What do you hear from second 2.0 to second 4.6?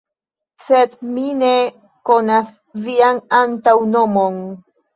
konas vian antaŭnomon.